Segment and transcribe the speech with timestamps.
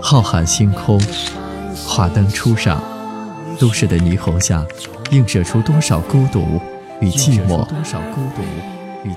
[0.00, 1.00] 浩瀚星空，
[1.86, 2.80] 华灯初上，
[3.58, 4.64] 都市的霓虹下，
[5.10, 6.60] 映射出多少孤独
[7.00, 7.66] 与寂寞？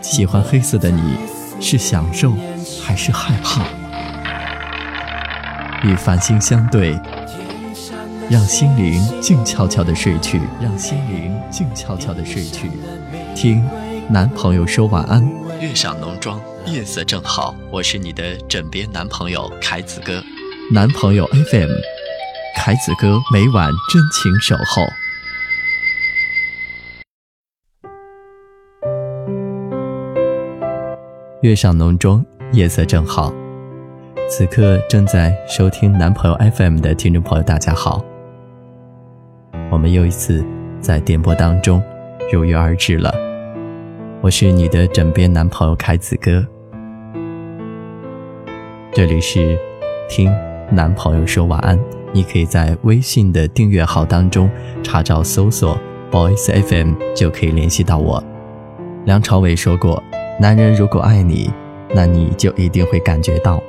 [0.01, 1.17] 喜欢黑色的你，
[1.59, 2.33] 是享受
[2.83, 3.63] 还是害怕？
[5.83, 6.99] 与繁星相对，
[8.29, 12.71] 让心灵静悄悄的睡去，让心灵静悄悄的睡去。
[13.35, 13.63] 听
[14.11, 15.23] 男朋友说晚安，
[15.61, 17.53] 月上浓妆，夜色正好。
[17.69, 20.19] 我是你的枕边男朋友凯子哥。
[20.71, 21.69] 男朋友 FM，
[22.57, 24.81] 凯子哥每晚真情守候。
[31.43, 33.31] 月上浓妆，夜色正好。
[34.27, 38.03] 此刻正在收听男朋友 FM 的听众朋友，大家好。
[39.71, 40.43] 我们又一次
[40.81, 41.79] 在电波当中
[42.33, 43.28] 如约而至了。
[44.21, 46.45] 我是你的枕边男朋友凯子哥。
[48.91, 49.57] 这里是
[50.09, 50.29] 听。
[50.69, 51.79] 男朋友说晚安，
[52.11, 54.49] 你可以在微信的订阅号当中
[54.83, 55.79] 查找搜索
[56.11, 58.21] Boys FM 就可以联系到我。
[59.05, 60.03] 梁朝伟说过，
[60.37, 61.49] 男人如果爱你，
[61.95, 63.63] 那你就一定会感觉到。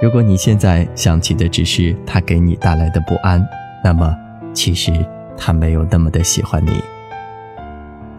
[0.00, 3.42] 如果你现在想起的只是他给你带来的不安，
[3.84, 4.14] 那么
[4.52, 4.92] 其实
[5.36, 6.72] 他没有那么的喜欢你。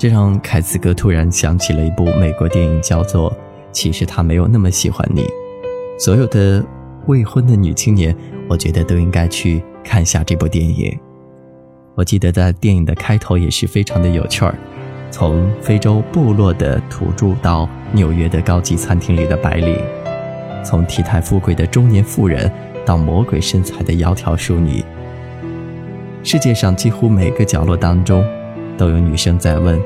[0.04, 3.32] 这让凯子哥突然想起了一部美国电影，叫做
[3.72, 5.22] 《其实他没有那么喜欢你》。
[5.98, 6.62] 所有的。
[7.08, 8.14] 未婚的女青年，
[8.50, 10.98] 我觉得都应该去看一下这部电影。
[11.96, 14.54] 我记得在电影的开头也是非常的有趣儿，
[15.10, 19.78] 从非洲部落的土著到纽约的高级餐厅里的白领，
[20.66, 22.52] 从体态富贵的中年妇人
[22.86, 24.84] 到魔鬼身材的窈窕淑女。
[26.24, 28.22] 世界上几乎每个角落当中，
[28.78, 29.82] 都有女生在问：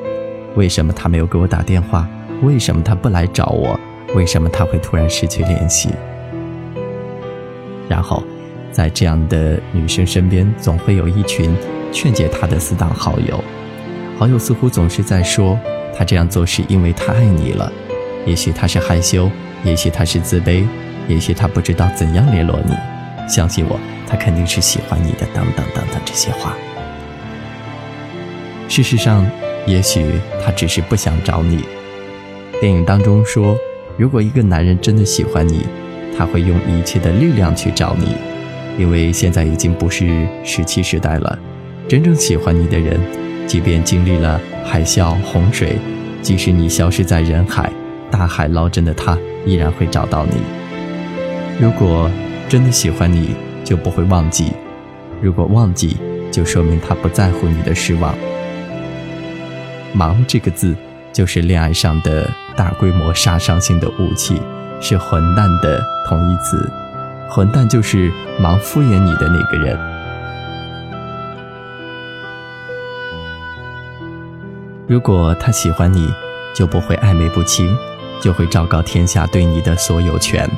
[0.54, 2.08] 为什么他没有给我打电话？
[2.42, 3.78] 为什么他不来找我？
[4.14, 5.90] 为什么他会突然失去联系？
[7.88, 8.22] 然后，
[8.70, 11.54] 在这样的女生身边，总会有一群
[11.92, 13.42] 劝解她的死党好友。
[14.18, 15.58] 好友似乎总是在说，
[15.96, 17.72] 她这样做是因为太爱你了。
[18.26, 19.30] 也许他是害羞，
[19.64, 20.66] 也许他是自卑，
[21.08, 22.74] 也许他不知道怎样联络你。
[23.28, 25.26] 相信我，他肯定是喜欢你的。
[25.34, 26.54] 等等等等这些话。
[28.68, 29.26] 事实上，
[29.66, 30.04] 也许
[30.44, 31.64] 他只是不想找你。
[32.60, 33.56] 电影当中说，
[33.96, 35.66] 如果一个男人真的喜欢你，
[36.16, 38.14] 他会用一切的力量去找你，
[38.78, 41.38] 因为现在已经不是石器时代了。
[41.88, 43.00] 真正喜欢你的人，
[43.46, 45.78] 即便经历了海啸、洪水，
[46.20, 47.72] 即使你消失在人海，
[48.10, 50.36] 大海捞针的他依然会找到你。
[51.58, 52.10] 如果
[52.50, 54.52] 真的喜欢你，就不会忘记；
[55.22, 55.96] 如果忘记，
[56.30, 58.14] 就说明他不在乎你的失望。
[59.92, 60.74] 忙这个字，
[61.12, 64.40] 就是恋爱上的大规模杀伤性的武器。
[64.80, 66.70] 是混蛋的同义词，
[67.28, 69.76] 混蛋就是忙敷衍你的那个人。
[74.86, 76.08] 如果他喜欢你，
[76.54, 77.76] 就不会暧昧不清，
[78.20, 80.48] 就会昭告天下对你的所有权。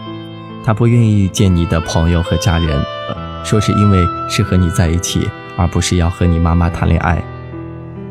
[0.63, 2.79] 他不愿意见你的朋友和家人，
[3.43, 5.27] 说是因为是和你在一起，
[5.57, 7.25] 而不是要和你妈妈谈恋爱。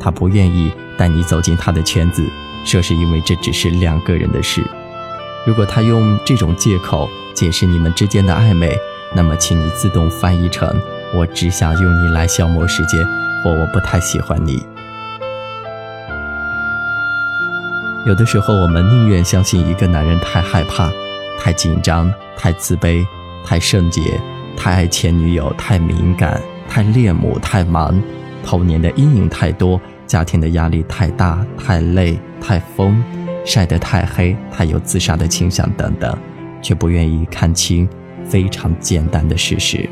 [0.00, 2.24] 他不愿意带你走进他的圈子，
[2.64, 4.64] 说是因为这只是两个人的事。
[5.46, 8.76] 如果他用这种借口解释你们之间的暧昧，
[9.14, 10.68] 那么请你自动翻译成
[11.14, 13.06] “我只想用你来消磨时间”
[13.44, 14.62] 或“我不太喜欢你”。
[18.06, 20.90] 有的时候，我们宁愿相信一个男人太害怕、
[21.38, 23.04] 太紧张、太自卑、
[23.44, 24.20] 太圣洁、
[24.56, 28.02] 太爱前女友、太敏感、太恋母、太忙、
[28.42, 33.00] 童年的阴影太多、家庭的压力太大、太累、太疯。
[33.44, 36.18] 晒得太黑，他有自杀的倾向等等，
[36.60, 37.88] 却不愿意看清
[38.26, 39.88] 非常简单的事实。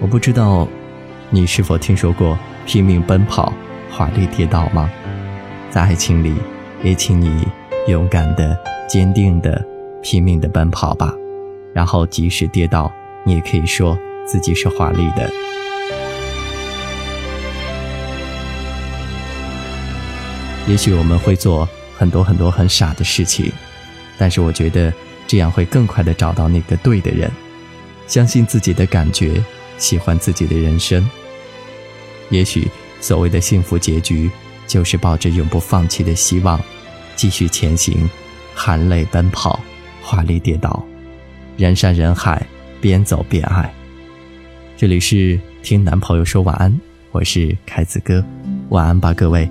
[0.00, 0.66] 我不知道
[1.30, 2.36] 你是否听说过
[2.66, 3.52] 拼命奔跑、
[3.92, 4.90] 华丽跌倒吗？
[5.70, 6.34] 在爱情里，
[6.82, 7.46] 也请你
[7.86, 8.58] 勇敢的、
[8.88, 9.64] 坚定的、
[10.02, 11.14] 拼命的奔跑吧。
[11.72, 12.92] 然后，即使跌倒，
[13.24, 13.96] 你也可以说
[14.26, 15.30] 自己是华丽的。
[20.66, 23.50] 也许我们会做很多很多很傻的事情，
[24.16, 24.92] 但是我觉得
[25.26, 27.30] 这样会更快的找到那个对的人。
[28.06, 29.42] 相信自己的感觉，
[29.78, 31.08] 喜欢自己的人生。
[32.28, 32.68] 也许
[33.00, 34.30] 所谓的幸福结局，
[34.66, 36.60] 就是抱着永不放弃的希望，
[37.16, 38.08] 继续前行，
[38.54, 39.60] 含泪奔跑，
[40.00, 40.84] 华丽跌倒，
[41.56, 42.44] 人山人海，
[42.80, 43.72] 边走边爱。
[44.76, 46.80] 这里是听男朋友说晚安，
[47.12, 48.24] 我是凯子哥，
[48.70, 49.48] 晚安吧，各位。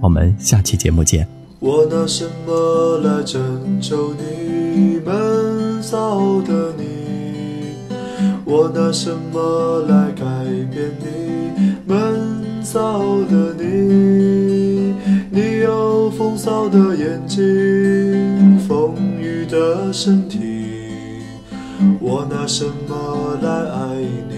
[0.00, 1.26] 我们下期节目见。
[1.58, 7.74] 我拿什么来拯救你闷骚的你？
[8.44, 10.22] 我拿什么来改
[10.70, 14.94] 变你闷骚的你？
[15.30, 17.42] 你有风骚的眼睛，
[18.68, 20.38] 丰腴的身体。
[22.00, 23.96] 我拿什么来爱
[24.30, 24.36] 你？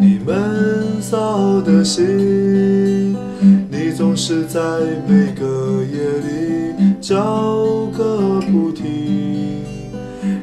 [0.00, 2.81] 你闷骚的心。
[4.02, 4.60] 总是在
[5.06, 9.62] 每个夜里叫个不停，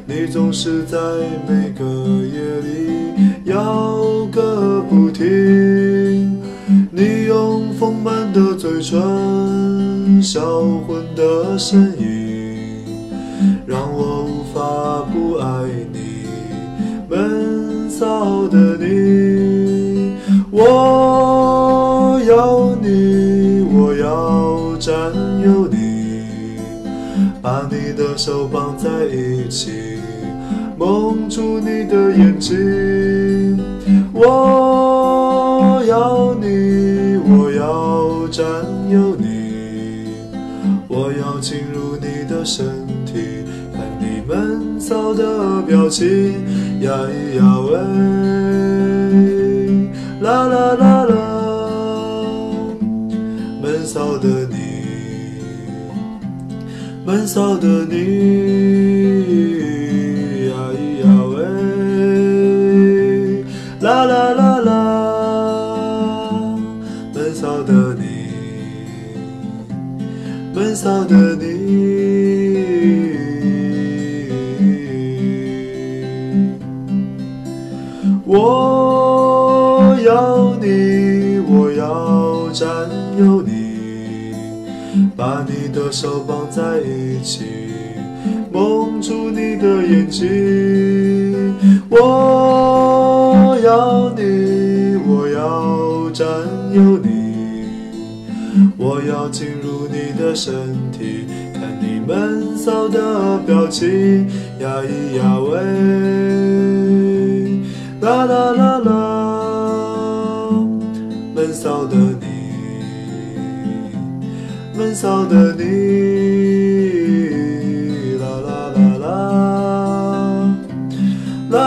[0.06, 0.98] 你总是在
[1.46, 1.84] 每个
[2.24, 3.12] 夜里
[3.44, 6.42] 摇个不停。
[6.90, 10.40] 你用丰满的嘴唇，销
[10.88, 12.86] 魂的身影，
[13.68, 16.00] 让我无法不爱你，
[17.10, 20.14] 闷骚的你，
[20.50, 20.99] 我
[25.72, 26.24] 你，
[27.42, 29.72] 把你的手绑在一起，
[30.78, 33.58] 蒙住你的眼睛。
[34.14, 38.44] 我要你，我要占
[38.90, 40.08] 有你，
[40.88, 42.66] 我要进入你的身
[43.06, 46.34] 体，看你闷骚的表情，
[46.82, 47.78] 呀咿呀喂，
[50.22, 51.16] 啦啦啦啦，
[53.62, 54.49] 闷骚的。
[57.10, 57.96] 闷骚的你，
[60.48, 61.42] 呀咿呀喂，
[63.82, 64.70] 啦啦啦啦，
[67.12, 68.04] 闷骚的你，
[70.54, 71.48] 闷骚的你，
[78.24, 82.70] 我要你，我要占
[83.18, 83.58] 有你。
[85.16, 87.46] 把你的手绑在一起，
[88.52, 91.56] 蒙住你的眼睛。
[91.90, 96.28] 我要你，我要占
[96.74, 97.08] 有你，
[98.78, 100.54] 我要进入你的身
[100.92, 104.28] 体，看你闷骚的表情，
[104.60, 105.56] 呀咿呀喂，
[108.02, 108.90] 啦啦啦啦，
[111.36, 112.28] 闷骚的你。
[114.78, 116.09] 闷骚的你，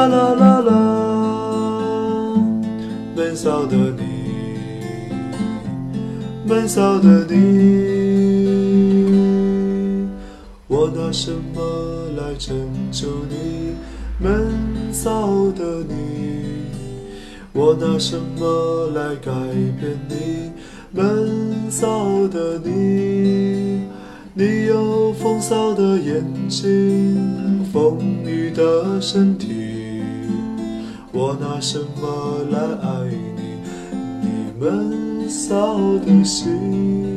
[0.09, 0.73] 啦啦啦啦，
[3.15, 4.03] 闷骚的你，
[6.45, 7.37] 闷骚的你，
[10.67, 11.63] 我拿什么
[12.17, 12.57] 来拯
[12.91, 13.75] 救你？
[14.19, 14.53] 闷
[14.93, 15.95] 骚的你，
[17.53, 19.31] 我拿什么来改
[19.81, 20.51] 变你？
[20.91, 23.83] 闷骚的你，
[24.35, 29.82] 你有风骚的眼睛，风腴的身体，
[31.15, 33.05] 我拿什么来爱
[33.37, 33.61] 你？
[34.23, 34.29] 你
[34.59, 37.12] 闷骚的心。